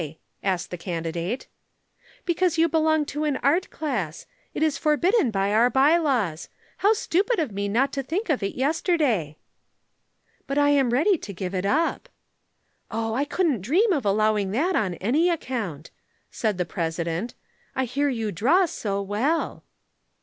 asked 0.41 0.71
the 0.71 0.79
candidate. 0.79 1.45
"Because 2.25 2.57
you 2.57 2.67
belong 2.67 3.05
to 3.05 3.23
an 3.23 3.37
art 3.43 3.69
class. 3.69 4.25
It 4.51 4.63
is 4.63 4.75
forbidden 4.75 5.29
by 5.29 5.53
our 5.53 5.69
by 5.69 5.95
laws. 5.97 6.49
How 6.77 6.93
stupid 6.93 7.37
of 7.37 7.51
me 7.51 7.67
not 7.69 7.93
to 7.93 8.01
think 8.01 8.27
of 8.27 8.41
it 8.41 8.55
yesterday!" 8.55 9.37
"But 10.47 10.57
I 10.57 10.69
am 10.71 10.89
ready 10.89 11.19
to 11.19 11.33
give 11.33 11.53
it 11.53 11.67
up." 11.67 12.09
"Oh, 12.89 13.13
I 13.13 13.25
couldn't 13.25 13.61
dream 13.61 13.93
of 13.93 14.03
allowing 14.03 14.49
that 14.53 14.75
on 14.75 14.95
any 14.95 15.29
account," 15.29 15.91
said 16.31 16.57
the 16.57 16.65
President. 16.65 17.35
"I 17.75 17.85
hear 17.85 18.09
you 18.09 18.31
draw 18.31 18.65
so 18.65 19.03
well." 19.03 19.63